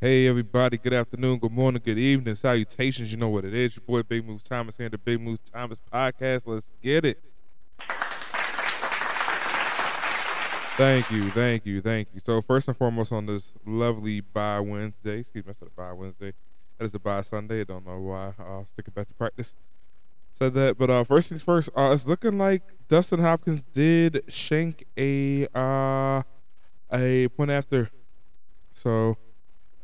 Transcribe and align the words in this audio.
Hey 0.00 0.28
everybody, 0.28 0.78
good 0.78 0.92
afternoon, 0.92 1.40
good 1.40 1.50
morning, 1.50 1.82
good 1.84 1.98
evening, 1.98 2.36
salutations. 2.36 3.10
You 3.10 3.18
know 3.18 3.30
what 3.30 3.44
it 3.44 3.52
is. 3.52 3.74
Your 3.74 3.82
boy 3.84 4.06
Big 4.06 4.24
Moves 4.24 4.44
Thomas 4.44 4.76
here 4.76 4.86
in 4.86 4.92
the 4.92 4.98
Big 4.98 5.20
Moves 5.20 5.40
Thomas 5.52 5.80
podcast. 5.92 6.42
Let's 6.46 6.68
get 6.80 7.04
it. 7.04 7.20
Thank 10.76 11.10
you, 11.10 11.30
thank 11.30 11.66
you, 11.66 11.80
thank 11.80 12.10
you. 12.14 12.20
So 12.24 12.40
first 12.40 12.68
and 12.68 12.76
foremost 12.76 13.10
on 13.10 13.26
this 13.26 13.52
lovely 13.66 14.20
bye 14.20 14.60
Wednesday, 14.60 15.18
excuse 15.18 15.44
me, 15.44 15.50
I 15.50 15.54
said 15.58 15.74
bye 15.74 15.92
Wednesday. 15.92 16.32
That 16.78 16.84
is 16.84 16.94
a 16.94 17.00
bye 17.00 17.22
Sunday. 17.22 17.62
I 17.62 17.64
don't 17.64 17.84
know 17.84 17.98
why. 17.98 18.34
I'll 18.38 18.68
stick 18.72 18.86
it 18.86 18.94
back 18.94 19.08
to 19.08 19.14
practice. 19.14 19.56
Said 20.32 20.54
that, 20.54 20.78
but 20.78 20.90
uh 20.90 21.02
first 21.02 21.30
things 21.30 21.42
first, 21.42 21.70
uh 21.76 21.90
it's 21.90 22.06
looking 22.06 22.38
like 22.38 22.62
Dustin 22.86 23.18
Hopkins 23.18 23.62
did 23.72 24.22
shank 24.28 24.84
a 24.96 25.48
uh 25.52 26.22
a 26.92 27.26
point 27.30 27.50
after. 27.50 27.90
So 28.72 29.16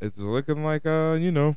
it's 0.05 0.19
looking 0.19 0.63
like 0.63 0.87
uh, 0.87 1.17
you 1.19 1.33
know, 1.33 1.57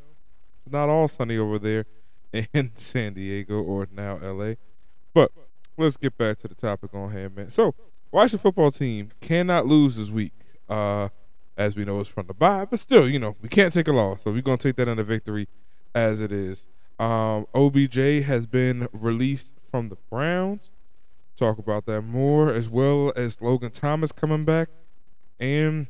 it's 0.65 0.71
not 0.71 0.89
all 0.89 1.07
sunny 1.07 1.37
over 1.37 1.59
there 1.59 1.85
in 2.53 2.71
San 2.77 3.13
Diego 3.13 3.61
or 3.61 3.87
now 3.91 4.17
LA. 4.17 4.53
But 5.13 5.31
let's 5.77 5.97
get 5.97 6.17
back 6.17 6.37
to 6.39 6.47
the 6.47 6.55
topic 6.55 6.93
on 6.93 7.11
hand, 7.11 7.35
man. 7.35 7.49
So 7.49 7.75
Washington 8.11 8.39
football 8.39 8.71
team 8.71 9.11
cannot 9.19 9.65
lose 9.65 9.95
this 9.95 10.09
week. 10.09 10.33
Uh 10.69 11.09
as 11.57 11.75
we 11.75 11.83
know 11.83 11.99
it's 11.99 12.09
from 12.09 12.27
the 12.27 12.33
bye, 12.33 12.65
but 12.65 12.79
still, 12.79 13.09
you 13.09 13.17
know, 13.17 13.35
we 13.41 13.49
can't 13.49 13.73
take 13.73 13.87
a 13.87 13.91
loss. 13.91 14.23
So 14.23 14.31
we're 14.31 14.41
gonna 14.41 14.57
take 14.57 14.75
that 14.77 14.87
in 14.87 14.99
a 14.99 15.03
victory 15.03 15.47
as 15.93 16.21
it 16.21 16.31
is. 16.31 16.67
Um 16.99 17.47
OBJ 17.53 18.23
has 18.25 18.47
been 18.47 18.87
released 18.93 19.51
from 19.59 19.89
the 19.89 19.97
Browns. 20.09 20.71
Talk 21.35 21.59
about 21.59 21.85
that 21.85 22.01
more, 22.01 22.51
as 22.51 22.69
well 22.69 23.11
as 23.15 23.41
Logan 23.41 23.71
Thomas 23.71 24.11
coming 24.11 24.43
back. 24.43 24.69
And 25.39 25.87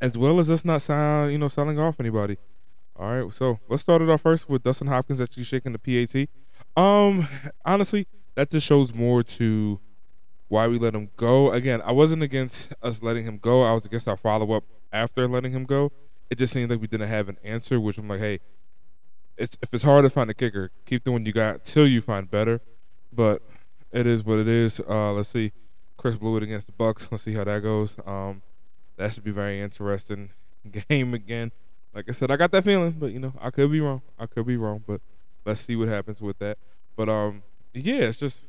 as 0.00 0.16
well 0.16 0.38
as 0.38 0.50
us 0.50 0.64
not 0.64 0.82
sign, 0.82 1.30
you 1.30 1.38
know, 1.38 1.48
selling 1.48 1.78
off 1.78 2.00
anybody. 2.00 2.36
All 2.98 3.22
right, 3.22 3.34
so 3.34 3.60
let's 3.68 3.82
start 3.82 4.02
it 4.02 4.08
off 4.08 4.22
first 4.22 4.48
with 4.48 4.62
Dustin 4.62 4.86
Hopkins 4.86 5.20
actually 5.20 5.44
shaking 5.44 5.72
the 5.72 5.78
PAT. 5.78 6.28
Um, 6.82 7.28
honestly, 7.64 8.06
that 8.34 8.50
just 8.50 8.66
shows 8.66 8.94
more 8.94 9.22
to 9.22 9.80
why 10.48 10.66
we 10.66 10.78
let 10.78 10.94
him 10.94 11.10
go. 11.16 11.50
Again, 11.52 11.82
I 11.84 11.92
wasn't 11.92 12.22
against 12.22 12.72
us 12.82 13.02
letting 13.02 13.24
him 13.24 13.38
go. 13.38 13.64
I 13.64 13.72
was 13.72 13.84
against 13.84 14.08
our 14.08 14.16
follow 14.16 14.52
up 14.52 14.64
after 14.92 15.26
letting 15.28 15.52
him 15.52 15.64
go. 15.64 15.92
It 16.30 16.38
just 16.38 16.52
seemed 16.52 16.70
like 16.70 16.80
we 16.80 16.86
didn't 16.86 17.08
have 17.08 17.28
an 17.28 17.38
answer, 17.44 17.80
which 17.80 17.98
I'm 17.98 18.08
like, 18.08 18.20
hey, 18.20 18.40
it's 19.36 19.58
if 19.62 19.72
it's 19.72 19.84
hard 19.84 20.04
to 20.04 20.10
find 20.10 20.30
a 20.30 20.34
kicker, 20.34 20.70
keep 20.86 21.04
the 21.04 21.12
one 21.12 21.26
you 21.26 21.32
got 21.32 21.64
till 21.64 21.86
you 21.86 22.00
find 22.00 22.30
better. 22.30 22.60
But 23.12 23.42
it 23.92 24.06
is 24.06 24.24
what 24.24 24.38
it 24.38 24.48
is. 24.48 24.80
Uh, 24.80 25.12
let's 25.12 25.28
see, 25.28 25.52
Chris 25.96 26.16
Blewitt 26.16 26.42
against 26.42 26.66
the 26.66 26.72
Bucks. 26.72 27.10
Let's 27.10 27.24
see 27.24 27.34
how 27.34 27.44
that 27.44 27.62
goes. 27.62 27.96
Um, 28.06 28.42
that 28.96 29.12
should 29.12 29.24
be 29.24 29.30
very 29.30 29.60
interesting 29.60 30.30
game 30.88 31.14
again. 31.14 31.52
Like 31.94 32.08
I 32.08 32.12
said, 32.12 32.30
I 32.30 32.36
got 32.36 32.50
that 32.52 32.64
feeling, 32.64 32.92
but 32.92 33.12
you 33.12 33.18
know, 33.18 33.32
I 33.40 33.50
could 33.50 33.70
be 33.70 33.80
wrong. 33.80 34.02
I 34.18 34.26
could 34.26 34.46
be 34.46 34.56
wrong, 34.56 34.84
but 34.86 35.00
let's 35.44 35.60
see 35.60 35.76
what 35.76 35.88
happens 35.88 36.20
with 36.20 36.38
that. 36.38 36.58
But 36.94 37.08
um, 37.08 37.42
yeah, 37.72 38.02
it's 38.02 38.18
just 38.18 38.42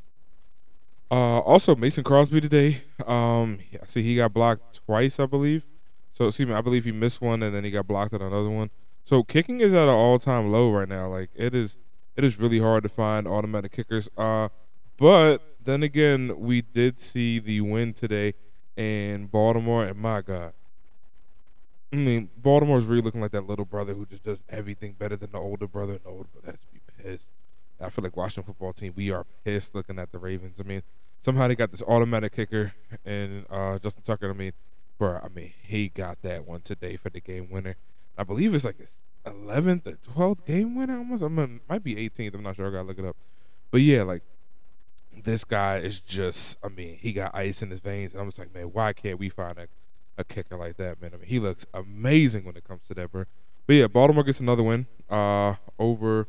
uh 1.09 1.39
also 1.39 1.75
Mason 1.75 2.03
Crosby 2.03 2.41
today. 2.41 2.83
Um, 3.05 3.59
I 3.81 3.85
see 3.85 4.03
he 4.03 4.17
got 4.17 4.33
blocked 4.33 4.81
twice, 4.85 5.19
I 5.19 5.25
believe. 5.25 5.63
So 6.11 6.27
excuse 6.27 6.47
me, 6.47 6.55
I 6.55 6.61
believe 6.61 6.83
he 6.83 6.91
missed 6.91 7.21
one 7.21 7.43
and 7.43 7.55
then 7.55 7.63
he 7.63 7.71
got 7.71 7.87
blocked 7.87 8.13
on 8.13 8.21
another 8.21 8.49
one. 8.49 8.69
So 9.03 9.23
kicking 9.23 9.61
is 9.61 9.73
at 9.73 9.83
an 9.83 9.89
all 9.89 10.19
time 10.19 10.51
low 10.51 10.71
right 10.71 10.89
now. 10.89 11.07
Like 11.07 11.29
it 11.35 11.53
is, 11.53 11.77
it 12.15 12.23
is 12.23 12.39
really 12.39 12.59
hard 12.59 12.83
to 12.83 12.89
find 12.89 13.27
automatic 13.27 13.71
kickers. 13.71 14.09
Uh, 14.17 14.49
but 14.97 15.37
then 15.63 15.83
again, 15.83 16.33
we 16.39 16.61
did 16.61 16.99
see 16.99 17.39
the 17.39 17.61
win 17.61 17.93
today 17.93 18.33
in 18.77 19.25
Baltimore, 19.25 19.85
and 19.85 19.97
my 19.97 20.21
God, 20.21 20.53
I 21.91 21.95
mean, 21.95 22.29
Baltimore's 22.37 22.85
really 22.85 23.01
looking 23.01 23.21
like 23.21 23.31
that 23.31 23.47
little 23.47 23.65
brother 23.65 23.93
who 23.93 24.05
just 24.05 24.23
does 24.23 24.43
everything 24.49 24.93
better 24.93 25.15
than 25.15 25.31
the 25.31 25.39
older 25.39 25.67
brother, 25.67 25.93
and 25.93 26.01
the 26.03 26.09
older 26.09 26.29
brother 26.31 26.51
has 26.51 26.59
to 26.59 26.67
be 26.67 26.79
pissed. 27.01 27.31
I 27.79 27.89
feel 27.89 28.03
like 28.03 28.17
Washington 28.17 28.43
football 28.43 28.73
team, 28.73 28.93
we 28.95 29.11
are 29.11 29.25
pissed 29.43 29.73
looking 29.73 29.99
at 29.99 30.11
the 30.11 30.17
Ravens. 30.17 30.59
I 30.59 30.63
mean, 30.63 30.83
somehow 31.21 31.47
they 31.47 31.55
got 31.55 31.71
this 31.71 31.83
automatic 31.83 32.35
kicker 32.35 32.73
and 33.05 33.45
uh, 33.49 33.79
Justin 33.79 34.03
Tucker. 34.03 34.29
I 34.29 34.33
mean, 34.33 34.51
bro, 34.97 35.19
I 35.23 35.29
mean, 35.29 35.53
he 35.61 35.89
got 35.89 36.21
that 36.23 36.47
one 36.47 36.61
today 36.61 36.97
for 36.97 37.09
the 37.09 37.21
game 37.21 37.49
winner. 37.49 37.75
I 38.17 38.23
believe 38.23 38.53
it's 38.53 38.65
like 38.65 38.79
his 38.79 38.99
11th 39.25 39.87
or 39.87 40.35
12th 40.35 40.45
game 40.45 40.75
winner 40.75 40.97
almost. 40.97 41.23
I 41.23 41.27
mean, 41.27 41.61
might 41.69 41.83
be 41.83 41.95
18th. 41.95 42.33
I'm 42.33 42.43
not 42.43 42.55
sure. 42.55 42.67
I 42.67 42.71
gotta 42.71 42.87
look 42.87 42.99
it 42.99 43.05
up. 43.05 43.15
But 43.71 43.81
yeah, 43.81 44.03
like 44.03 44.23
this 45.27 45.43
guy 45.43 45.77
is 45.77 45.99
just, 45.99 46.57
I 46.63 46.69
mean, 46.69 46.97
he 46.99 47.11
got 47.11 47.35
ice 47.35 47.61
in 47.61 47.69
his 47.69 47.79
veins. 47.79 48.13
And 48.13 48.21
I'm 48.21 48.27
just 48.27 48.39
like, 48.39 48.53
man, 48.53 48.65
why 48.65 48.93
can't 48.93 49.19
we 49.19 49.29
find 49.29 49.57
a, 49.57 49.67
a 50.17 50.23
kicker 50.23 50.55
like 50.55 50.77
that, 50.77 51.01
man? 51.01 51.11
I 51.13 51.17
mean, 51.17 51.27
he 51.27 51.39
looks 51.39 51.65
amazing 51.73 52.45
when 52.45 52.55
it 52.55 52.63
comes 52.63 52.87
to 52.87 52.93
that, 52.95 53.11
bro. 53.11 53.25
But 53.65 53.73
yeah, 53.73 53.87
Baltimore 53.87 54.23
gets 54.23 54.39
another 54.39 54.63
win 54.63 54.87
uh, 55.09 55.55
over 55.77 56.27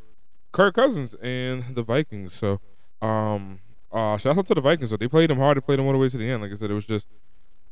Kirk 0.51 0.75
Cousins 0.75 1.15
and 1.23 1.77
the 1.77 1.83
Vikings. 1.83 2.35
So, 2.35 2.61
um, 3.01 3.61
uh, 3.93 4.17
shout 4.19 4.37
out 4.37 4.47
to 4.47 4.55
the 4.55 4.61
Vikings. 4.61 4.91
So 4.91 4.97
they 4.97 5.09
played 5.09 5.31
them 5.31 5.39
hard. 5.39 5.57
They 5.57 5.61
played 5.61 5.79
them 5.79 5.87
all 5.87 5.93
the 5.93 5.99
way 5.99 6.09
to 6.09 6.19
the 6.19 6.29
end. 6.29 6.43
Like 6.43 6.51
I 6.51 6.57
said, 6.57 6.71
it 6.71 6.75
was 6.75 6.87
just 6.87 7.07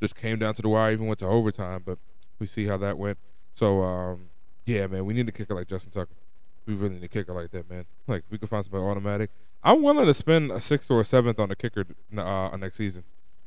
just 0.00 0.14
came 0.14 0.38
down 0.38 0.54
to 0.54 0.62
the 0.62 0.68
wire. 0.68 0.92
Even 0.92 1.06
went 1.06 1.18
to 1.18 1.26
overtime, 1.26 1.82
but 1.84 1.98
we 2.38 2.46
see 2.46 2.66
how 2.66 2.76
that 2.76 2.96
went. 2.96 3.18
So, 3.54 3.82
um, 3.82 4.28
yeah, 4.64 4.86
man, 4.86 5.04
we 5.04 5.14
need 5.14 5.28
a 5.28 5.32
kicker 5.32 5.54
like 5.54 5.66
Justin 5.66 5.90
Tucker. 5.90 6.14
We 6.66 6.74
really 6.74 6.94
need 6.94 7.04
a 7.04 7.08
kicker 7.08 7.32
like 7.32 7.50
that, 7.50 7.68
man. 7.68 7.86
Like 8.06 8.24
we 8.30 8.38
could 8.38 8.48
find 8.48 8.64
somebody 8.64 8.84
automatic. 8.84 9.30
I'm 9.62 9.82
willing 9.82 10.06
to 10.06 10.14
spend 10.14 10.52
a 10.52 10.60
sixth 10.60 10.90
or 10.90 11.00
a 11.00 11.04
seventh 11.04 11.40
on 11.40 11.50
a 11.50 11.56
kicker 11.56 11.84
uh, 12.16 12.56
next 12.56 12.76
season. 12.76 13.04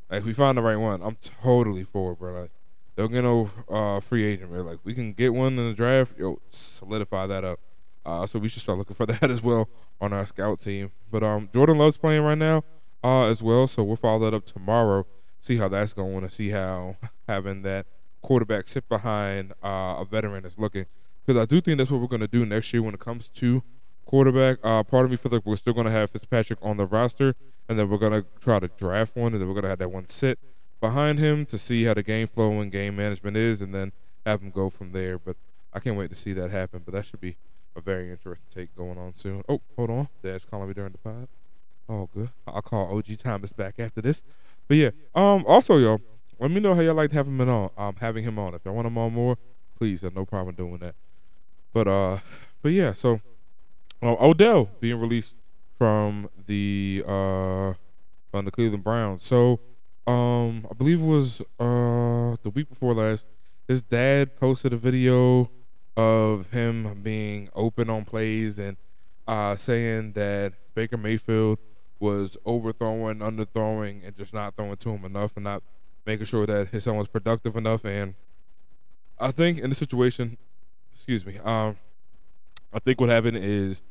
Like 0.09 0.21
if 0.21 0.25
we 0.25 0.33
find 0.33 0.57
the 0.57 0.61
right 0.61 0.75
one, 0.75 1.01
I'm 1.01 1.17
totally 1.43 1.83
for 1.83 2.13
it, 2.13 2.19
bro. 2.19 2.41
Like 2.41 2.51
don't 2.97 3.11
get 3.11 3.23
no 3.23 3.49
uh, 3.69 3.99
free 4.01 4.25
agent, 4.25 4.51
bro. 4.51 4.61
Like 4.61 4.79
we 4.83 4.93
can 4.93 5.13
get 5.13 5.33
one 5.33 5.57
in 5.57 5.69
the 5.69 5.73
draft, 5.73 6.19
yo, 6.19 6.39
solidify 6.49 7.27
that 7.27 7.45
up. 7.45 7.59
Uh, 8.05 8.25
so 8.25 8.39
we 8.39 8.49
should 8.49 8.61
start 8.61 8.77
looking 8.77 8.95
for 8.95 9.05
that 9.07 9.29
as 9.29 9.41
well 9.41 9.69
on 10.01 10.13
our 10.13 10.25
scout 10.25 10.59
team. 10.59 10.91
But 11.11 11.23
um, 11.23 11.49
Jordan 11.53 11.77
Love's 11.77 11.97
playing 11.97 12.23
right 12.23 12.37
now 12.37 12.63
uh, 13.03 13.25
as 13.27 13.41
well, 13.41 13.67
so 13.67 13.83
we'll 13.83 13.95
follow 13.95 14.19
that 14.19 14.33
up 14.35 14.45
tomorrow. 14.45 15.05
See 15.39 15.57
how 15.57 15.69
that's 15.69 15.93
going, 15.93 16.23
and 16.23 16.33
see 16.33 16.49
how 16.49 16.97
having 17.27 17.61
that 17.61 17.85
quarterback 18.21 18.67
sit 18.67 18.89
behind 18.89 19.53
uh, 19.63 19.95
a 19.99 20.05
veteran 20.05 20.43
is 20.45 20.57
looking. 20.57 20.85
Because 21.25 21.41
I 21.41 21.45
do 21.45 21.61
think 21.61 21.77
that's 21.77 21.91
what 21.91 22.01
we're 22.01 22.07
going 22.07 22.19
to 22.21 22.27
do 22.27 22.45
next 22.45 22.73
year 22.73 22.81
when 22.81 22.93
it 22.93 22.99
comes 22.99 23.29
to 23.29 23.63
quarterback. 24.09 24.57
Uh, 24.63 24.81
part 24.81 25.05
of 25.05 25.11
me 25.11 25.17
feels 25.17 25.31
like 25.31 25.45
we're 25.45 25.55
still 25.55 25.73
going 25.73 25.85
to 25.85 25.91
have 25.91 26.09
Fitzpatrick 26.09 26.57
on 26.63 26.77
the 26.77 26.85
roster, 26.87 27.35
and 27.67 27.77
then 27.77 27.87
we're 27.89 27.99
going 27.99 28.11
to 28.11 28.25
try 28.41 28.57
to 28.59 28.67
draft 28.67 29.15
one, 29.15 29.33
and 29.33 29.41
then 29.41 29.47
we're 29.47 29.53
going 29.53 29.63
to 29.63 29.69
have 29.69 29.77
that 29.77 29.91
one 29.91 30.07
sit 30.07 30.39
behind 30.81 31.19
him 31.19 31.45
to 31.45 31.59
see 31.59 31.83
how 31.83 31.93
the 31.93 32.01
game 32.01 32.25
flow 32.25 32.59
and 32.59 32.71
game 32.71 32.95
management 32.95 33.37
is, 33.37 33.61
and 33.61 33.73
then 33.73 33.91
have 34.25 34.41
him 34.41 34.49
go 34.49 34.67
from 34.67 34.93
there. 34.93 35.19
But 35.19 35.37
I 35.71 35.79
can't 35.79 35.95
wait 35.95 36.09
to 36.09 36.15
see 36.15 36.33
that 36.33 36.49
happen. 36.49 36.81
But 36.83 36.95
that 36.95 37.05
should 37.05 37.21
be 37.21 37.37
a 37.75 37.81
very 37.81 38.09
interesting 38.09 38.47
take 38.49 38.75
going 38.75 38.97
on 38.97 39.13
soon. 39.13 39.43
Oh, 39.47 39.61
hold 39.75 39.91
on. 39.91 40.07
Dad's 40.23 40.43
calling 40.43 40.67
me 40.67 40.73
during 40.73 40.91
the 40.91 40.97
pod. 40.97 41.27
Oh, 41.87 42.09
good. 42.11 42.31
I'll 42.47 42.63
call 42.63 42.97
OG 42.97 43.15
Thomas 43.19 43.51
back 43.51 43.75
after 43.77 44.01
this. 44.01 44.23
But 44.67 44.77
yeah, 44.77 44.89
um, 45.13 45.45
also 45.47 45.77
y'all, 45.77 46.01
let 46.39 46.49
me 46.49 46.59
know 46.59 46.73
how 46.73 46.81
y'all 46.81 46.95
like 46.95 47.11
having 47.11 47.37
him 47.37 47.47
on. 47.47 47.69
Um, 47.77 47.95
having 47.99 48.23
him 48.23 48.39
on. 48.39 48.55
If 48.55 48.65
y'all 48.65 48.73
want 48.73 48.87
him 48.87 48.97
on 48.97 49.13
more, 49.13 49.37
please, 49.77 50.01
have 50.01 50.15
no 50.15 50.25
problem 50.25 50.55
doing 50.55 50.77
that. 50.79 50.95
But 51.73 51.87
uh, 51.87 52.17
but 52.63 52.71
yeah, 52.71 52.93
so 52.93 53.21
uh, 54.01 54.15
Odell 54.19 54.69
being 54.79 54.99
released 54.99 55.35
from 55.77 56.29
the 56.47 57.03
uh 57.07 57.73
the 58.31 58.51
Cleveland 58.51 58.83
Browns. 58.83 59.23
So 59.23 59.59
um 60.07 60.67
I 60.69 60.73
believe 60.73 61.01
it 61.01 61.05
was 61.05 61.41
uh 61.59 62.35
the 62.43 62.51
week 62.53 62.69
before 62.69 62.93
last, 62.93 63.25
his 63.67 63.81
dad 63.81 64.35
posted 64.35 64.73
a 64.73 64.77
video 64.77 65.49
of 65.97 66.51
him 66.51 67.01
being 67.01 67.49
open 67.55 67.89
on 67.89 68.05
plays 68.05 68.59
and 68.59 68.77
uh 69.27 69.55
saying 69.55 70.13
that 70.13 70.53
Baker 70.73 70.97
Mayfield 70.97 71.59
was 71.99 72.37
overthrowing, 72.45 73.19
underthrowing, 73.19 74.05
and 74.05 74.15
just 74.15 74.33
not 74.33 74.55
throwing 74.55 74.77
to 74.77 74.89
him 74.91 75.03
enough 75.03 75.35
and 75.35 75.43
not 75.43 75.63
making 76.05 76.25
sure 76.25 76.45
that 76.45 76.69
his 76.69 76.85
son 76.85 76.95
was 76.95 77.07
productive 77.07 77.55
enough. 77.55 77.83
And 77.83 78.15
I 79.19 79.31
think 79.31 79.59
in 79.59 79.69
the 79.69 79.75
situation, 79.75 80.37
excuse 80.93 81.25
me, 81.25 81.39
um, 81.43 81.77
I 82.73 82.79
think 82.79 83.01
what 83.01 83.09
happened 83.09 83.37
is 83.37 83.81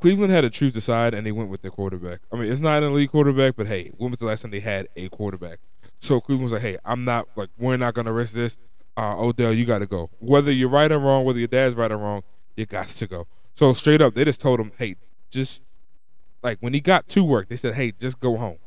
Cleveland 0.00 0.32
had 0.32 0.40
to 0.40 0.50
choose 0.50 0.72
the 0.72 0.80
side, 0.80 1.14
and 1.14 1.24
they 1.24 1.30
went 1.32 1.48
with 1.48 1.62
their 1.62 1.70
quarterback. 1.70 2.20
I 2.32 2.36
mean, 2.36 2.50
it's 2.50 2.60
not 2.60 2.82
an 2.82 2.90
elite 2.90 3.12
quarterback, 3.12 3.54
but 3.56 3.68
hey, 3.68 3.92
when 3.96 4.10
was 4.10 4.18
the 4.18 4.26
last 4.26 4.42
time 4.42 4.50
they 4.50 4.60
had 4.60 4.88
a 4.96 5.08
quarterback? 5.10 5.60
So 6.00 6.20
Cleveland 6.20 6.44
was 6.44 6.52
like, 6.52 6.62
"Hey, 6.62 6.78
I'm 6.84 7.04
not 7.04 7.28
like 7.36 7.50
we're 7.56 7.76
not 7.76 7.94
gonna 7.94 8.12
risk 8.12 8.34
this. 8.34 8.58
Uh, 8.96 9.16
Odell, 9.16 9.52
you 9.52 9.64
got 9.64 9.78
to 9.78 9.86
go. 9.86 10.10
Whether 10.18 10.50
you're 10.50 10.68
right 10.68 10.90
or 10.90 10.98
wrong, 10.98 11.24
whether 11.24 11.38
your 11.38 11.48
dad's 11.48 11.76
right 11.76 11.90
or 11.90 11.98
wrong, 11.98 12.22
you 12.56 12.66
got 12.66 12.88
to 12.88 13.06
go." 13.06 13.28
So 13.54 13.72
straight 13.72 14.02
up, 14.02 14.14
they 14.14 14.24
just 14.24 14.40
told 14.40 14.58
him, 14.58 14.72
"Hey, 14.76 14.96
just 15.30 15.62
like 16.42 16.58
when 16.58 16.74
he 16.74 16.80
got 16.80 17.08
to 17.10 17.22
work, 17.22 17.48
they 17.48 17.56
said, 17.56 17.74
"Hey, 17.74 17.92
just 17.92 18.18
go 18.18 18.36
home. 18.36 18.58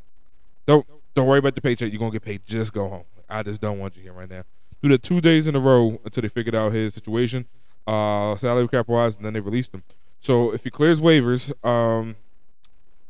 Don't 0.65 0.87
don't 1.15 1.27
worry 1.27 1.39
about 1.39 1.55
the 1.55 1.61
paycheck. 1.61 1.91
You're 1.91 1.99
gonna 1.99 2.11
get 2.11 2.23
paid. 2.23 2.45
Just 2.45 2.71
go 2.71 2.87
home. 2.87 3.03
I 3.29 3.43
just 3.43 3.59
don't 3.59 3.77
want 3.79 3.97
you 3.97 4.03
here 4.03 4.13
right 4.13 4.29
now." 4.29 4.43
Do 4.81 4.87
the 4.87 4.97
two 4.97 5.19
days 5.19 5.47
in 5.47 5.55
a 5.55 5.59
row 5.59 5.99
until 6.05 6.21
they 6.21 6.29
figured 6.29 6.55
out 6.55 6.71
his 6.71 6.93
situation, 6.93 7.47
uh, 7.87 8.35
salary 8.37 8.67
cap 8.67 8.87
wise, 8.87 9.17
and 9.17 9.25
then 9.25 9.33
they 9.33 9.39
released 9.39 9.73
him. 9.73 9.83
So 10.19 10.53
if 10.53 10.63
he 10.63 10.69
clears 10.69 10.99
waivers, 10.99 11.51
um, 11.65 12.15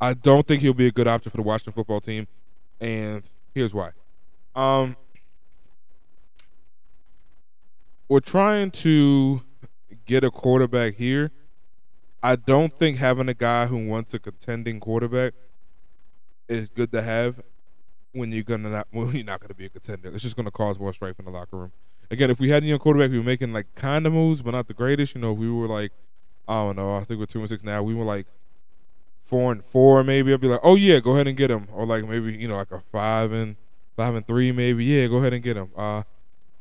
I 0.02 0.14
don't 0.14 0.46
think 0.46 0.62
he'll 0.62 0.74
be 0.74 0.88
a 0.88 0.92
good 0.92 1.08
option 1.08 1.30
for 1.30 1.38
the 1.38 1.44
Washington 1.44 1.74
football 1.74 2.02
team, 2.02 2.28
and 2.80 3.24
here's 3.54 3.74
why. 3.74 3.92
Um, 4.56 4.96
we're 8.08 8.20
trying 8.20 8.72
to 8.72 9.42
get 10.06 10.24
a 10.24 10.32
quarterback 10.32 10.96
here. 10.96 11.32
I 12.22 12.36
don't 12.36 12.74
think 12.74 12.98
having 12.98 13.30
a 13.30 13.34
guy 13.34 13.68
who 13.68 13.88
wants 13.88 14.14
a 14.14 14.20
contending 14.20 14.80
quarterback 14.80 15.34
is 16.48 16.70
good 16.70 16.92
to 16.92 17.02
have 17.02 17.42
when 18.14 18.32
you're 18.32 18.44
gonna 18.44 18.70
not 18.70 18.88
when 18.92 19.12
you're 19.16 19.26
not 19.26 19.40
gonna 19.40 19.54
be 19.54 19.66
a 19.66 19.70
contender. 19.70 20.10
It's 20.10 20.24
just 20.24 20.36
gonna 20.36 20.52
cause 20.52 20.80
more 20.80 20.94
strife 20.94 21.20
in 21.20 21.26
the 21.26 21.32
locker 21.32 21.58
room. 21.58 21.72
Again, 22.12 22.30
if 22.30 22.40
we 22.40 22.50
had 22.50 22.64
a 22.64 22.66
young 22.66 22.80
quarterback, 22.80 23.12
we 23.12 23.18
were 23.18 23.24
making 23.24 23.54
like 23.54 23.74
kind 23.76 24.06
of 24.06 24.14
moves, 24.14 24.42
but 24.42 24.52
not 24.52 24.68
the 24.68 24.74
greatest. 24.74 25.16
You 25.16 25.22
know, 25.22 25.34
we 25.34 25.50
were 25.50 25.68
like, 25.68 25.92
I 26.48 26.64
don't 26.64 26.76
know. 26.76 26.96
I 26.96 27.04
think 27.04 27.20
we're 27.20 27.26
two 27.26 27.40
and 27.40 27.50
six 27.50 27.64
now. 27.64 27.82
We 27.82 27.94
were 27.96 28.06
like 28.06 28.28
four 29.22 29.52
and 29.52 29.64
four, 29.64 30.04
maybe. 30.04 30.34
I'd 30.34 30.42
be 30.42 30.48
like, 30.48 30.60
oh 30.64 30.76
yeah, 30.76 31.00
go 31.00 31.14
ahead 31.14 31.28
and 31.28 31.36
get 31.36 31.50
him, 31.50 31.68
or 31.72 31.86
like 31.86 32.08
maybe 32.08 32.34
you 32.36 32.48
know 32.48 32.58
like 32.58 32.72
a 32.72 32.82
five 32.92 33.32
and 33.32 33.56
five 33.96 34.14
and 34.16 34.26
three, 34.28 34.52
maybe. 34.52 34.86
Yeah, 34.86 35.08
go 35.08 35.18
ahead 35.18 35.34
and 35.34 35.44
get 35.44 35.58
him. 35.58 35.72
Uh, 35.76 36.04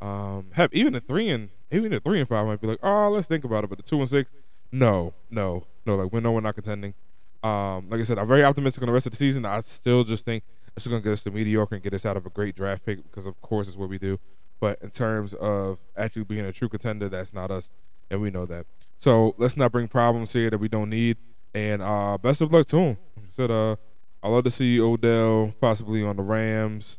um, 0.01 0.47
have 0.55 0.73
even 0.73 0.95
a 0.95 1.01
three 1.01 1.29
and 1.29 1.51
even 1.71 1.93
a 1.93 2.01
three 2.01 2.21
and 2.21 2.29
five 2.29 2.47
might 2.47 2.61
be 2.61 2.67
like, 2.67 2.81
oh, 2.83 3.11
let's 3.11 3.29
think 3.29 3.45
about 3.45 3.65
it. 3.65 3.71
But 3.71 3.79
the 3.79 3.85
two 3.85 3.99
and 3.99 4.09
six, 4.09 4.31
no, 4.73 5.15
no, 5.31 5.67
no. 5.85 5.97
Like 5.97 6.13
we 6.13 6.21
know 6.21 6.33
we're 6.33 6.41
not 6.41 6.55
contending. 6.55 6.95
Um, 7.43 7.91
like 7.91 8.01
I 8.01 8.05
said, 8.05 8.19
I'm 8.19 8.27
very 8.27 8.43
optimistic 8.43 8.83
on 8.83 8.87
the 8.87 8.93
rest 8.93 9.05
of 9.05 9.13
the 9.13 9.19
season. 9.19 9.45
I 9.45 9.61
still 9.61 10.03
just 10.03 10.25
think 10.25 10.45
it's 10.77 10.87
going 10.87 11.01
to 11.01 11.05
get 11.05 11.13
us 11.13 11.23
to 11.25 11.31
mediocre 11.31 11.75
and 11.75 11.85
get 11.85 11.93
us 11.93 12.07
out 12.07 12.17
of 12.17 12.25
a 12.25 12.31
great 12.31 12.57
draft 12.57 12.87
pick 12.87 13.03
because, 13.03 13.27
of 13.27 13.41
course, 13.43 13.69
it's 13.69 13.77
what 13.77 13.91
we 13.91 13.99
do. 13.99 14.19
But 14.61 14.81
in 14.83 14.91
terms 14.91 15.35
of 15.35 15.79
actually 15.97 16.25
being 16.25 16.45
a 16.45 16.53
true 16.53 16.69
contender, 16.69 17.09
that's 17.09 17.35
not 17.35 17.51
us, 17.51 17.71
and 18.11 18.21
we 18.21 18.31
know 18.31 18.47
that. 18.47 18.67
So 18.99 19.35
let's 19.39 19.57
not 19.57 19.73
bring 19.73 19.89
problems 19.89 20.33
here 20.33 20.51
that 20.51 20.59
we 20.59 20.69
don't 20.69 20.91
need. 20.91 21.19
And 21.55 21.83
uh, 21.83 22.19
best 22.19 22.41
of 22.41 22.53
luck 22.53 22.67
to 22.69 22.79
him. 22.79 22.97
I 23.17 23.21
said, 23.29 23.51
uh, 23.51 23.77
I 24.23 24.29
love 24.29 24.45
to 24.45 24.51
see 24.51 24.81
Odell 24.81 25.53
possibly 25.61 26.03
on 26.03 26.17
the 26.17 26.23
Rams, 26.23 26.99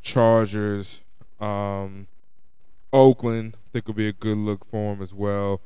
Chargers, 0.00 1.02
um, 1.40 2.06
Oakland. 2.92 3.56
I 3.56 3.68
think 3.72 3.86
would 3.86 3.96
be 3.96 4.08
a 4.08 4.12
good 4.12 4.38
look 4.38 4.64
for 4.64 4.94
him 4.94 5.02
as 5.02 5.12
well. 5.12 5.60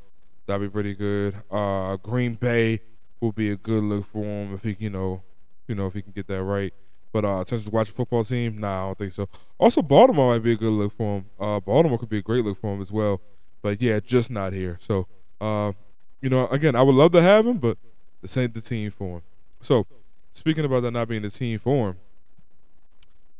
That'd 0.46 0.62
be 0.62 0.72
pretty 0.72 0.94
good. 0.94 1.36
Uh, 1.50 1.96
Green 1.96 2.34
Bay 2.34 2.80
will 3.20 3.32
be 3.32 3.50
a 3.50 3.56
good 3.56 3.84
look 3.84 4.06
for 4.06 4.24
him 4.24 4.54
if 4.54 4.62
he, 4.62 4.76
you 4.78 4.90
know, 4.90 5.22
you 5.66 5.74
know, 5.74 5.86
if 5.86 5.94
he 5.94 6.02
can 6.02 6.12
get 6.12 6.26
that 6.28 6.42
right. 6.42 6.72
But 7.12 7.24
uh, 7.24 7.44
terms 7.44 7.66
of 7.66 7.72
watch 7.72 7.90
football 7.90 8.24
team, 8.24 8.58
nah, 8.58 8.82
I 8.82 8.86
don't 8.86 8.98
think 8.98 9.12
so. 9.12 9.28
Also, 9.56 9.82
Baltimore 9.82 10.34
might 10.34 10.42
be 10.42 10.52
a 10.52 10.56
good 10.56 10.72
look 10.72 10.96
for 10.96 11.18
him. 11.18 11.26
Uh, 11.40 11.60
Baltimore 11.60 11.98
could 11.98 12.08
be 12.08 12.18
a 12.18 12.22
great 12.22 12.44
look 12.44 12.60
for 12.60 12.74
him 12.74 12.82
as 12.82 12.92
well. 12.92 13.20
But 13.62 13.80
yeah, 13.80 14.00
just 14.00 14.30
not 14.30 14.52
here. 14.52 14.76
So, 14.80 15.06
uh, 15.40 15.72
you 16.20 16.28
know, 16.28 16.46
again, 16.48 16.76
I 16.76 16.82
would 16.82 16.94
love 16.94 17.12
to 17.12 17.22
have 17.22 17.46
him, 17.46 17.58
but 17.58 17.78
this 18.20 18.36
ain't 18.36 18.54
the 18.54 18.60
team 18.60 18.90
for 18.90 19.16
him. 19.16 19.22
So, 19.60 19.86
speaking 20.32 20.64
about 20.64 20.82
that 20.82 20.90
not 20.90 21.08
being 21.08 21.22
the 21.22 21.30
team 21.30 21.58
for 21.58 21.90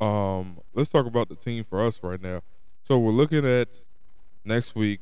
him, 0.01 0.07
um, 0.07 0.59
let's 0.75 0.89
talk 0.89 1.07
about 1.07 1.29
the 1.29 1.35
team 1.35 1.65
for 1.65 1.85
us 1.85 2.03
right 2.03 2.21
now. 2.21 2.43
So 2.85 2.99
we're 2.99 3.13
looking 3.13 3.45
at 3.45 3.69
next 4.45 4.75
week 4.75 5.01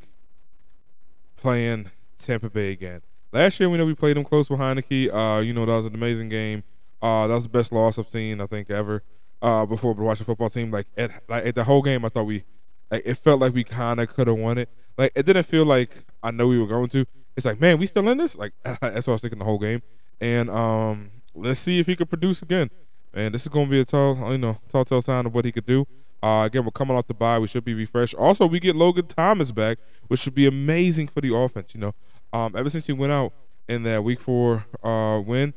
playing 1.37 1.91
Tampa 2.19 2.51
Bay 2.51 2.73
again. 2.73 3.03
Last 3.33 3.61
year, 3.61 3.69
we 3.69 3.77
know 3.77 3.85
we 3.85 3.95
played 3.95 4.17
them 4.17 4.25
close 4.25 4.49
behind 4.49 4.79
Heinicke. 4.79 5.13
Uh, 5.13 5.41
you 5.41 5.53
know, 5.53 5.67
that 5.67 5.73
was 5.73 5.87
an 5.87 5.95
amazing 5.95 6.29
game. 6.29 6.63
Uh, 7.07 7.29
that 7.29 7.35
was 7.35 7.45
the 7.45 7.49
best 7.49 7.71
loss 7.71 8.01
I've 8.01 8.09
seen, 8.09 8.41
I 8.41 8.47
think, 8.47 8.69
ever. 8.69 9.01
Uh, 9.41 9.65
before 9.65 9.95
to 9.95 10.03
watch 10.03 10.19
football 10.23 10.51
team, 10.51 10.73
like 10.73 10.89
at 10.97 11.11
like 11.29 11.47
at 11.47 11.55
the 11.55 11.63
whole 11.63 11.81
game, 11.81 12.05
I 12.05 12.09
thought 12.09 12.25
we, 12.25 12.43
like, 12.91 13.03
it 13.05 13.15
felt 13.15 13.39
like 13.39 13.55
we 13.55 13.63
kind 13.63 14.01
of 14.01 14.09
could 14.09 14.27
have 14.27 14.37
won 14.37 14.59
it. 14.59 14.69
Like 14.99 15.13
it 15.15 15.25
didn't 15.25 15.45
feel 15.45 15.65
like 15.65 16.05
I 16.21 16.33
know 16.33 16.49
we 16.49 16.59
were 16.59 16.67
going 16.67 16.89
to. 16.89 17.07
It's 17.37 17.47
like, 17.47 17.61
man, 17.61 17.79
we 17.79 17.87
still 17.87 18.09
in 18.09 18.19
this. 18.19 18.35
Like 18.35 18.55
that's 18.65 19.07
what 19.07 19.09
I 19.09 19.13
was 19.13 19.21
thinking 19.21 19.39
the 19.39 19.45
whole 19.45 19.59
game. 19.59 19.83
And 20.21 20.51
um, 20.51 21.11
let's 21.33 21.61
see 21.61 21.79
if 21.79 21.87
he 21.87 21.95
could 21.95 22.09
produce 22.09 22.43
again. 22.43 22.71
And 23.15 23.35
this 23.35 23.43
is 23.43 23.49
going 23.49 23.67
to 23.67 23.71
be 23.71 23.81
a 23.81 23.85
tall, 23.85 24.33
you 24.33 24.39
know, 24.39 24.59
tall 24.69 24.85
tell 24.85 25.01
sign 25.01 25.27
of 25.27 25.35
what 25.35 25.45
he 25.45 25.53
could 25.53 25.67
do. 25.67 25.87
Uh, 26.21 26.43
again, 26.47 26.65
we're 26.65 26.73
coming 26.73 26.97
off 26.97 27.07
the 27.07 27.15
bye. 27.15 27.39
We 27.39 27.47
should 27.47 27.65
be 27.65 27.75
refreshed. 27.75 28.17
Also, 28.17 28.47
we 28.47 28.59
get 28.59 28.75
Logan 28.75 29.07
Thomas 29.07 29.53
back, 29.53 29.79
which 30.09 30.21
should 30.21 30.35
be 30.35 30.47
amazing 30.49 31.07
for 31.07 31.21
the 31.21 31.33
offense. 31.37 31.73
You 31.73 31.83
know, 31.83 31.95
um, 32.33 32.57
ever 32.57 32.69
since 32.69 32.87
he 32.87 32.93
went 32.93 33.13
out 33.13 33.33
in 33.69 33.85
that 33.85 34.03
Week 34.03 34.19
Four 34.19 34.67
uh, 34.83 35.21
win, 35.25 35.55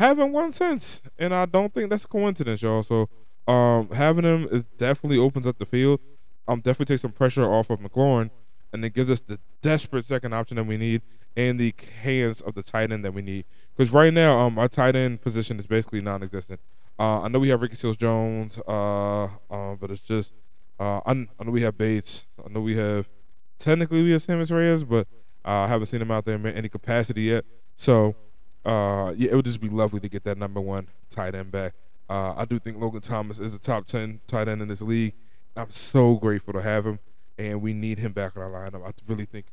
haven't 0.00 0.32
won 0.32 0.50
since, 0.50 1.02
and 1.18 1.34
I 1.34 1.44
don't 1.44 1.74
think 1.74 1.90
that's 1.90 2.04
a 2.04 2.08
coincidence, 2.08 2.62
y'all. 2.62 2.82
So 2.82 3.08
um, 3.46 3.90
having 3.90 4.24
him 4.24 4.48
is 4.50 4.64
definitely 4.78 5.18
opens 5.18 5.46
up 5.46 5.58
the 5.58 5.66
field. 5.66 6.00
Um, 6.48 6.60
definitely 6.60 6.86
takes 6.86 7.02
some 7.02 7.12
pressure 7.12 7.44
off 7.44 7.68
of 7.68 7.80
McLaurin, 7.80 8.30
and 8.72 8.84
it 8.84 8.94
gives 8.94 9.10
us 9.10 9.20
the 9.20 9.38
desperate 9.60 10.06
second 10.06 10.32
option 10.32 10.56
that 10.56 10.64
we 10.64 10.78
need 10.78 11.02
and 11.36 11.60
the 11.60 11.74
hands 12.02 12.40
of 12.40 12.54
the 12.54 12.62
tight 12.62 12.90
end 12.90 13.04
that 13.04 13.12
we 13.12 13.20
need. 13.20 13.44
Because 13.76 13.92
right 13.92 14.12
now, 14.12 14.40
um, 14.40 14.58
our 14.58 14.68
tight 14.68 14.96
end 14.96 15.20
position 15.20 15.60
is 15.60 15.66
basically 15.66 16.00
non-existent. 16.00 16.60
Uh, 16.98 17.20
I 17.20 17.28
know 17.28 17.38
we 17.38 17.50
have 17.50 17.60
Ricky 17.60 17.76
Seals 17.76 17.96
Jones, 17.96 18.58
uh, 18.66 19.24
uh, 19.24 19.74
but 19.76 19.90
it's 19.90 20.00
just 20.00 20.32
uh, 20.78 21.00
I, 21.04 21.10
I, 21.10 21.44
know 21.44 21.50
we 21.50 21.60
have 21.62 21.76
Bates. 21.76 22.26
I 22.42 22.50
know 22.50 22.60
we 22.60 22.76
have 22.76 23.06
technically 23.58 24.02
we 24.02 24.12
have 24.12 24.22
Sammis 24.22 24.50
Reyes, 24.50 24.82
but 24.82 25.06
uh, 25.44 25.50
I 25.60 25.66
haven't 25.66 25.86
seen 25.86 26.00
him 26.00 26.10
out 26.10 26.24
there 26.24 26.36
in 26.36 26.46
any 26.46 26.70
capacity 26.70 27.22
yet. 27.22 27.44
So 27.76 28.16
uh, 28.64 29.12
yeah, 29.16 29.30
it 29.30 29.36
would 29.36 29.44
just 29.44 29.60
be 29.60 29.68
lovely 29.68 30.00
to 30.00 30.08
get 30.08 30.24
that 30.24 30.38
number 30.38 30.60
one 30.60 30.88
tight 31.08 31.34
end 31.34 31.50
back. 31.50 31.74
Uh, 32.08 32.34
I 32.36 32.44
do 32.44 32.58
think 32.58 32.78
Logan 32.78 33.00
Thomas 33.00 33.38
is 33.38 33.54
a 33.54 33.58
top 33.58 33.86
ten 33.86 34.20
tight 34.26 34.48
end 34.48 34.60
in 34.62 34.68
this 34.68 34.82
league. 34.82 35.14
I'm 35.56 35.70
so 35.70 36.16
grateful 36.16 36.52
to 36.54 36.62
have 36.62 36.84
him, 36.86 36.98
and 37.38 37.62
we 37.62 37.72
need 37.72 37.98
him 37.98 38.12
back 38.12 38.36
in 38.36 38.42
our 38.42 38.50
lineup. 38.50 38.86
I 38.86 38.92
really 39.06 39.24
think 39.24 39.46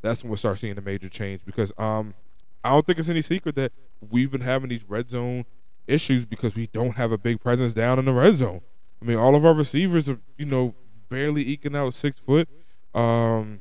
that's 0.00 0.22
when 0.22 0.30
we'll 0.30 0.36
start 0.36 0.58
seeing 0.58 0.78
a 0.78 0.82
major 0.82 1.08
change 1.08 1.40
because 1.44 1.72
um, 1.78 2.14
I 2.62 2.70
don't 2.70 2.86
think 2.86 2.98
it's 2.98 3.08
any 3.08 3.22
secret 3.22 3.54
that 3.56 3.72
we've 4.10 4.30
been 4.30 4.42
having 4.42 4.68
these 4.70 4.88
red 4.88 5.08
zone 5.08 5.44
issues 5.86 6.24
because 6.24 6.54
we 6.54 6.66
don't 6.68 6.96
have 6.96 7.12
a 7.12 7.18
big 7.18 7.40
presence 7.40 7.74
down 7.74 7.98
in 7.98 8.04
the 8.04 8.12
red 8.12 8.36
zone. 8.36 8.60
I 9.02 9.04
mean, 9.04 9.16
all 9.16 9.34
of 9.34 9.44
our 9.44 9.54
receivers 9.54 10.08
are 10.08 10.18
you 10.38 10.46
know 10.46 10.74
barely 11.08 11.42
eking 11.42 11.76
out 11.76 11.94
six 11.94 12.20
foot, 12.20 12.48
um, 12.94 13.60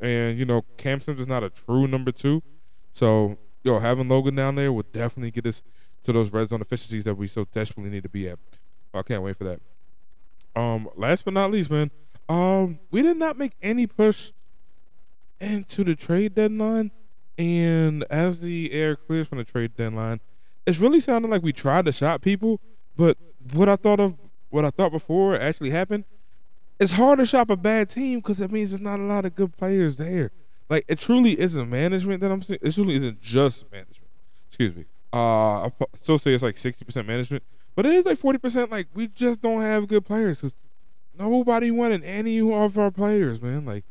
and 0.00 0.38
you 0.38 0.44
know 0.44 0.62
Cam 0.76 1.00
Sims 1.00 1.20
is 1.20 1.28
not 1.28 1.42
a 1.42 1.50
true 1.50 1.86
number 1.86 2.12
two, 2.12 2.42
so 2.92 3.38
yo, 3.62 3.78
having 3.78 4.08
Logan 4.08 4.34
down 4.34 4.56
there 4.56 4.72
would 4.72 4.92
definitely 4.92 5.30
get 5.30 5.46
us 5.46 5.62
to 6.04 6.12
those 6.12 6.32
red 6.32 6.48
zone 6.48 6.60
efficiencies 6.60 7.04
that 7.04 7.14
we 7.14 7.28
so 7.28 7.44
desperately 7.44 7.90
need 7.90 8.02
to 8.02 8.08
be 8.08 8.28
at. 8.28 8.38
I 8.92 9.02
can't 9.02 9.22
wait 9.22 9.36
for 9.36 9.44
that. 9.44 9.60
Um, 10.54 10.88
last 10.96 11.24
but 11.24 11.34
not 11.34 11.50
least, 11.50 11.70
man, 11.70 11.90
um, 12.28 12.78
we 12.90 13.02
did 13.02 13.16
not 13.16 13.38
make 13.38 13.52
any 13.62 13.86
push 13.86 14.32
into 15.40 15.82
the 15.84 15.94
trade 15.94 16.34
deadline, 16.34 16.90
and 17.38 18.04
as 18.10 18.40
the 18.40 18.72
air 18.72 18.96
clears 18.96 19.28
from 19.28 19.38
the 19.38 19.44
trade 19.44 19.76
deadline, 19.76 20.20
it's 20.66 20.78
really 20.78 21.00
sounding 21.00 21.30
like 21.30 21.42
we 21.42 21.52
tried 21.52 21.86
to 21.86 21.92
shop 21.92 22.22
people, 22.22 22.60
but 22.96 23.16
what 23.52 23.68
I 23.68 23.76
thought 23.76 23.98
of, 23.98 24.14
what 24.50 24.64
I 24.64 24.70
thought 24.70 24.92
before 24.92 25.38
actually 25.38 25.70
happened. 25.70 26.04
It's 26.78 26.92
hard 26.92 27.18
to 27.20 27.26
shop 27.26 27.48
a 27.48 27.56
bad 27.56 27.88
team 27.88 28.18
because 28.18 28.40
it 28.40 28.50
means 28.50 28.70
there's 28.70 28.80
not 28.80 28.98
a 28.98 29.04
lot 29.04 29.24
of 29.24 29.34
good 29.34 29.56
players 29.56 29.96
there. 29.96 30.32
Like 30.68 30.84
it 30.88 30.98
truly 30.98 31.38
isn't 31.38 31.68
management 31.68 32.20
that 32.20 32.30
I'm 32.30 32.42
saying. 32.42 32.60
It 32.62 32.72
truly 32.72 32.96
isn't 32.96 33.20
just 33.20 33.70
management. 33.70 34.10
Excuse 34.48 34.74
me. 34.74 34.84
Uh, 35.12 35.66
I 35.66 35.72
still 35.94 36.18
say 36.18 36.32
it's 36.32 36.42
like 36.42 36.56
sixty 36.56 36.84
percent 36.84 37.06
management, 37.06 37.42
but 37.74 37.84
it 37.84 37.92
is 37.92 38.06
like 38.06 38.18
forty 38.18 38.38
percent. 38.38 38.70
Like 38.70 38.88
we 38.94 39.08
just 39.08 39.42
don't 39.42 39.60
have 39.60 39.88
good 39.88 40.04
players 40.04 40.38
because 40.40 40.54
nobody 41.18 41.70
wanted 41.70 42.02
any 42.04 42.40
of 42.40 42.78
our 42.78 42.90
players, 42.90 43.42
man. 43.42 43.64
Like 43.66 43.84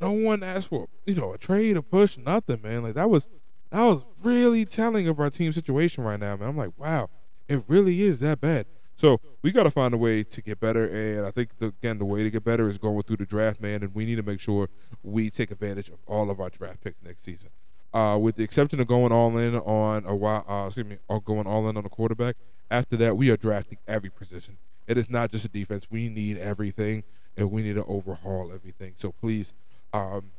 no 0.00 0.12
one 0.12 0.42
asked 0.42 0.68
for 0.68 0.88
you 1.06 1.14
know 1.14 1.32
a 1.32 1.38
trade, 1.38 1.76
a 1.76 1.82
push, 1.82 2.18
nothing, 2.18 2.60
man. 2.62 2.82
Like 2.82 2.94
that 2.94 3.08
was 3.08 3.28
that 3.70 3.82
was 3.82 4.04
really 4.22 4.64
telling 4.64 5.08
of 5.08 5.18
our 5.18 5.30
team 5.30 5.52
situation 5.52 6.04
right 6.04 6.20
now, 6.20 6.36
man. 6.36 6.50
I'm 6.50 6.56
like, 6.56 6.78
wow, 6.78 7.08
it 7.48 7.62
really 7.68 8.02
is 8.02 8.20
that 8.20 8.40
bad. 8.40 8.66
So 8.94 9.20
we 9.42 9.50
got 9.52 9.64
to 9.64 9.70
find 9.70 9.92
a 9.92 9.96
way 9.96 10.22
to 10.22 10.42
get 10.42 10.60
better, 10.60 10.86
and 10.86 11.26
I 11.26 11.30
think 11.30 11.58
the, 11.58 11.66
again 11.66 11.98
the 11.98 12.04
way 12.04 12.22
to 12.22 12.30
get 12.30 12.44
better 12.44 12.68
is 12.68 12.78
going 12.78 13.02
through 13.02 13.18
the 13.18 13.26
draft, 13.26 13.60
man. 13.60 13.82
And 13.82 13.94
we 13.94 14.06
need 14.06 14.16
to 14.16 14.22
make 14.22 14.40
sure 14.40 14.68
we 15.02 15.30
take 15.30 15.50
advantage 15.50 15.88
of 15.88 15.98
all 16.06 16.30
of 16.30 16.40
our 16.40 16.50
draft 16.50 16.82
picks 16.82 17.02
next 17.02 17.24
season. 17.24 17.50
Uh, 17.92 18.18
with 18.18 18.36
the 18.36 18.42
exception 18.42 18.80
of 18.80 18.86
going 18.88 19.12
all 19.12 19.36
in 19.38 19.54
on 19.54 20.04
a 20.04 20.14
while, 20.14 20.44
uh, 20.48 20.66
excuse 20.66 20.86
me, 20.86 20.98
or 21.08 21.20
going 21.20 21.46
all 21.46 21.68
in 21.68 21.76
on 21.76 21.84
a 21.84 21.88
quarterback. 21.88 22.36
After 22.70 22.96
that, 22.96 23.16
we 23.16 23.30
are 23.30 23.36
drafting 23.36 23.78
every 23.86 24.10
position. 24.10 24.58
It 24.86 24.98
is 24.98 25.08
not 25.08 25.30
just 25.30 25.44
a 25.44 25.48
defense. 25.48 25.86
We 25.90 26.08
need 26.08 26.38
everything, 26.38 27.04
and 27.36 27.50
we 27.50 27.62
need 27.62 27.74
to 27.74 27.84
overhaul 27.84 28.52
everything. 28.52 28.94
So 28.96 29.12
please, 29.12 29.54
um, 29.92 30.32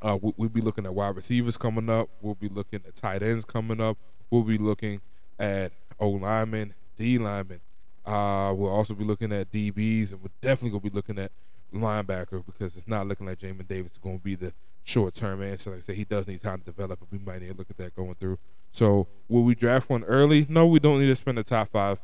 uh, 0.00 0.18
we, 0.20 0.32
will 0.36 0.48
be 0.48 0.60
looking 0.60 0.86
at 0.86 0.94
wide 0.94 1.16
receivers 1.16 1.56
coming 1.56 1.90
up. 1.90 2.08
We'll 2.20 2.34
be 2.34 2.48
looking 2.48 2.80
at 2.86 2.96
tight 2.96 3.22
ends 3.22 3.44
coming 3.44 3.80
up. 3.80 3.98
We'll 4.30 4.42
be 4.42 4.58
looking 4.58 5.00
at 5.38 5.72
O 5.98 6.10
linemen, 6.10 6.74
D 6.96 7.18
linemen, 7.18 7.60
uh, 8.06 8.54
we'll 8.56 8.72
also 8.72 8.94
be 8.94 9.04
looking 9.04 9.32
at 9.32 9.50
DBs, 9.50 10.12
and 10.12 10.22
we're 10.22 10.30
definitely 10.40 10.70
gonna 10.70 10.90
be 10.90 10.90
looking 10.90 11.18
at 11.18 11.32
linebacker 11.74 12.44
because 12.46 12.76
it's 12.76 12.86
not 12.86 13.06
looking 13.06 13.26
like 13.26 13.38
Jamin 13.38 13.66
Davis 13.66 13.92
is 13.92 13.98
gonna 13.98 14.18
be 14.18 14.34
the 14.36 14.52
short 14.84 15.14
term 15.14 15.42
answer. 15.42 15.70
Like 15.70 15.80
I 15.80 15.82
said, 15.82 15.96
he 15.96 16.04
does 16.04 16.26
need 16.26 16.40
time 16.40 16.60
to 16.60 16.64
develop, 16.64 17.00
and 17.00 17.10
we 17.10 17.24
might 17.24 17.42
need 17.42 17.50
to 17.50 17.56
look 17.56 17.70
at 17.70 17.76
that 17.78 17.96
going 17.96 18.14
through. 18.14 18.38
So, 18.70 19.08
will 19.28 19.42
we 19.42 19.54
draft 19.54 19.90
one 19.90 20.04
early? 20.04 20.46
No, 20.48 20.66
we 20.66 20.78
don't 20.78 21.00
need 21.00 21.08
to 21.08 21.16
spend 21.16 21.38
the 21.38 21.44
top 21.44 21.68
five. 21.68 21.98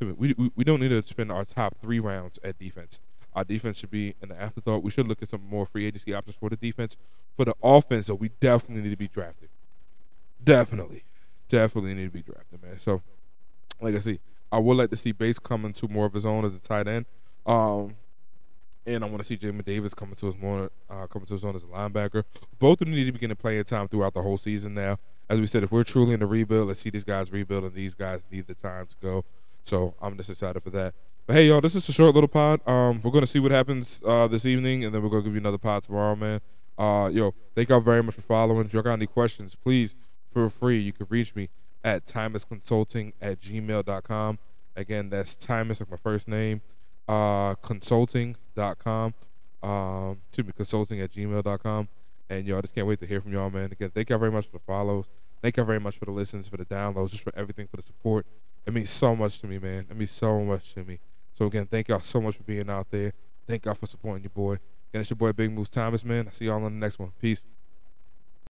We, 0.00 0.34
we, 0.36 0.50
we 0.56 0.64
don't 0.64 0.80
need 0.80 0.88
to 0.88 1.02
spend 1.06 1.30
our 1.30 1.44
top 1.44 1.76
three 1.80 2.00
rounds 2.00 2.38
at 2.42 2.58
defense. 2.58 2.98
Our 3.34 3.44
defense 3.44 3.78
should 3.78 3.90
be 3.90 4.14
an 4.20 4.32
afterthought. 4.32 4.82
We 4.82 4.90
should 4.90 5.06
look 5.06 5.22
at 5.22 5.28
some 5.28 5.46
more 5.48 5.64
free 5.64 5.86
agency 5.86 6.12
options 6.12 6.36
for 6.36 6.50
the 6.50 6.56
defense. 6.56 6.96
For 7.34 7.44
the 7.44 7.54
offense, 7.62 8.08
though, 8.08 8.14
we 8.14 8.30
definitely 8.40 8.82
need 8.82 8.90
to 8.90 8.96
be 8.96 9.08
drafted. 9.08 9.48
Definitely, 10.42 11.04
definitely 11.48 11.94
need 11.94 12.06
to 12.06 12.10
be 12.10 12.22
drafted, 12.22 12.62
man. 12.62 12.78
So, 12.78 13.02
like 13.80 13.94
I 13.94 14.00
see, 14.00 14.20
I 14.52 14.58
would 14.58 14.76
like 14.76 14.90
to 14.90 14.96
see 14.96 15.12
Bates 15.12 15.38
come 15.38 15.64
into 15.64 15.88
more 15.88 16.04
of 16.04 16.12
his 16.12 16.26
own 16.26 16.44
as 16.44 16.54
a 16.54 16.60
tight 16.60 16.86
end. 16.86 17.06
Um, 17.46 17.96
and 18.86 19.02
I 19.02 19.06
want 19.06 19.18
to 19.20 19.24
see 19.24 19.36
Jamin 19.36 19.64
Davis 19.64 19.94
coming 19.94 20.14
to 20.16 20.26
his 20.26 20.36
more 20.36 20.70
uh, 20.90 21.06
coming 21.06 21.26
to 21.26 21.34
his 21.34 21.44
own 21.44 21.54
as 21.54 21.62
a 21.64 21.66
linebacker. 21.66 22.24
Both 22.58 22.80
of 22.80 22.86
them 22.86 22.94
need 22.94 23.06
to 23.06 23.12
be 23.12 23.18
getting 23.18 23.36
playing 23.36 23.64
time 23.64 23.88
throughout 23.88 24.14
the 24.14 24.22
whole 24.22 24.38
season 24.38 24.74
now. 24.74 24.98
As 25.28 25.40
we 25.40 25.46
said, 25.46 25.62
if 25.62 25.72
we're 25.72 25.84
truly 25.84 26.14
in 26.14 26.20
the 26.20 26.26
rebuild, 26.26 26.68
let's 26.68 26.80
see 26.80 26.90
these 26.90 27.04
guys 27.04 27.32
rebuild, 27.32 27.64
and 27.64 27.74
these 27.74 27.94
guys 27.94 28.24
need 28.30 28.46
the 28.46 28.54
time 28.54 28.86
to 28.86 28.96
go. 29.00 29.24
So 29.64 29.94
I'm 30.02 30.16
just 30.16 30.30
excited 30.30 30.62
for 30.62 30.70
that. 30.70 30.94
But 31.26 31.36
hey, 31.36 31.48
y'all, 31.48 31.60
this 31.60 31.74
is 31.74 31.88
a 31.88 31.92
short 31.92 32.14
little 32.14 32.28
pod. 32.28 32.60
Um, 32.68 33.00
we're 33.02 33.12
gonna 33.12 33.26
see 33.26 33.38
what 33.38 33.52
happens 33.52 34.02
uh, 34.04 34.26
this 34.26 34.44
evening, 34.44 34.84
and 34.84 34.94
then 34.94 35.02
we're 35.02 35.08
gonna 35.08 35.22
give 35.22 35.32
you 35.32 35.40
another 35.40 35.58
pod 35.58 35.84
tomorrow, 35.84 36.16
man. 36.16 36.40
Uh, 36.76 37.08
yo, 37.12 37.32
thank 37.54 37.68
y'all 37.68 37.80
very 37.80 38.02
much 38.02 38.16
for 38.16 38.22
following. 38.22 38.66
If 38.66 38.72
y'all 38.74 38.82
got 38.82 38.94
any 38.94 39.06
questions, 39.06 39.54
please 39.54 39.94
feel 40.34 40.48
free. 40.48 40.80
You 40.80 40.92
can 40.92 41.06
reach 41.08 41.34
me 41.34 41.48
at 41.84 42.06
timusconsulting 42.06 43.12
at 43.20 43.40
gmail.com. 43.40 44.38
Again, 44.74 45.10
that's 45.10 45.34
Timus, 45.36 45.80
like 45.80 45.90
my 45.90 45.96
first 45.96 46.28
name, 46.28 46.62
uh, 47.08 47.54
consulting.com. 47.56 49.14
Um, 49.62 50.18
excuse 50.28 50.46
me, 50.46 50.52
consulting 50.56 51.00
at 51.00 51.12
gmail.com. 51.12 51.88
And 52.30 52.46
y'all, 52.46 52.62
just 52.62 52.74
can't 52.74 52.86
wait 52.86 53.00
to 53.00 53.06
hear 53.06 53.20
from 53.20 53.32
y'all, 53.32 53.50
man. 53.50 53.70
Again, 53.72 53.90
thank 53.90 54.08
y'all 54.08 54.18
very 54.18 54.32
much 54.32 54.46
for 54.46 54.52
the 54.52 54.64
follows. 54.66 55.06
Thank 55.42 55.56
y'all 55.56 55.66
very 55.66 55.80
much 55.80 55.98
for 55.98 56.06
the 56.06 56.12
listens, 56.12 56.48
for 56.48 56.56
the 56.56 56.64
downloads, 56.64 57.10
just 57.10 57.22
for 57.22 57.32
everything, 57.36 57.66
for 57.66 57.76
the 57.76 57.82
support. 57.82 58.26
It 58.64 58.72
means 58.72 58.90
so 58.90 59.14
much 59.14 59.38
to 59.40 59.46
me, 59.46 59.58
man. 59.58 59.86
It 59.90 59.96
means 59.96 60.12
so 60.12 60.40
much 60.42 60.72
to 60.74 60.84
me. 60.84 61.00
So 61.32 61.46
again, 61.46 61.66
thank 61.66 61.88
y'all 61.88 62.00
so 62.00 62.20
much 62.20 62.36
for 62.36 62.44
being 62.44 62.70
out 62.70 62.90
there. 62.90 63.12
Thank 63.46 63.66
y'all 63.66 63.74
for 63.74 63.86
supporting 63.86 64.22
your 64.22 64.30
boy. 64.30 64.54
Again, 64.90 65.00
it's 65.00 65.10
your 65.10 65.16
boy 65.16 65.32
Big 65.32 65.52
Moose 65.52 65.68
Thomas, 65.68 66.04
man. 66.04 66.28
I 66.28 66.30
see 66.30 66.46
y'all 66.46 66.62
on 66.62 66.62
the 66.62 66.70
next 66.70 66.98
one. 66.98 67.12
Peace. 67.20 67.44